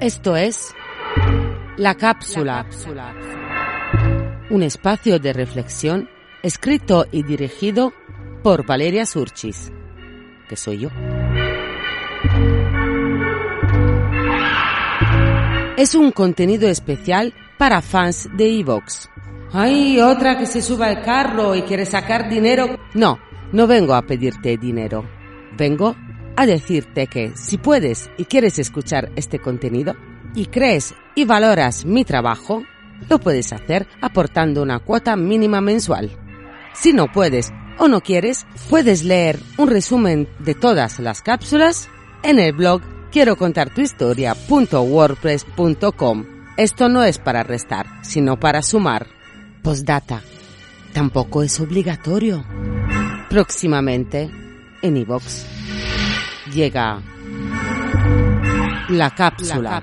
Esto 0.00 0.36
es 0.36 0.74
La 1.76 1.94
Cápsula, 1.94 2.64
un 4.48 4.62
espacio 4.62 5.18
de 5.18 5.32
reflexión 5.32 6.08
escrito 6.42 7.06
y 7.10 7.24
dirigido 7.24 7.92
por 8.42 8.64
Valeria 8.64 9.04
Surchis, 9.04 9.70
que 10.48 10.56
soy 10.56 10.78
yo. 10.78 10.88
Es 15.76 15.94
un 15.94 16.10
contenido 16.10 16.68
especial 16.68 17.34
para 17.58 17.82
fans 17.82 18.28
de 18.36 18.60
Evox. 18.60 19.10
¡Ay, 19.52 20.00
otra 20.00 20.38
que 20.38 20.46
se 20.46 20.62
suba 20.62 20.86
al 20.86 21.02
carro 21.02 21.54
y 21.54 21.62
quiere 21.62 21.86
sacar 21.86 22.28
dinero! 22.28 22.78
No, 22.94 23.18
no 23.52 23.66
vengo 23.66 23.94
a 23.94 24.02
pedirte 24.02 24.56
dinero. 24.56 25.04
Vengo 25.56 25.94
a 26.38 26.46
decirte 26.46 27.08
que 27.08 27.36
si 27.36 27.58
puedes 27.58 28.08
y 28.16 28.24
quieres 28.26 28.60
escuchar 28.60 29.10
este 29.16 29.40
contenido 29.40 29.96
y 30.36 30.46
crees 30.46 30.94
y 31.16 31.24
valoras 31.24 31.84
mi 31.84 32.04
trabajo, 32.04 32.62
lo 33.10 33.18
puedes 33.18 33.52
hacer 33.52 33.88
aportando 34.00 34.62
una 34.62 34.78
cuota 34.78 35.16
mínima 35.16 35.60
mensual. 35.60 36.16
Si 36.74 36.92
no 36.92 37.10
puedes 37.10 37.50
o 37.78 37.88
no 37.88 38.02
quieres, 38.02 38.46
puedes 38.70 39.02
leer 39.02 39.40
un 39.56 39.68
resumen 39.68 40.28
de 40.38 40.54
todas 40.54 41.00
las 41.00 41.22
cápsulas 41.22 41.88
en 42.22 42.38
el 42.38 42.52
blog 42.52 42.82
quiero 43.10 43.34
contar 43.34 43.74
tu 43.74 43.80
historia.wordpress.com. 43.80 46.24
Esto 46.56 46.88
no 46.88 47.02
es 47.02 47.18
para 47.18 47.42
restar, 47.42 47.86
sino 48.02 48.38
para 48.38 48.62
sumar. 48.62 49.08
Postdata. 49.64 50.22
Tampoco 50.92 51.42
es 51.42 51.58
obligatorio. 51.58 52.44
Próximamente 53.28 54.30
en 54.82 54.96
iVox 54.98 55.57
llega 56.50 57.00
la 58.88 59.10
cápsula. 59.10 59.82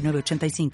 906985. 0.01 0.71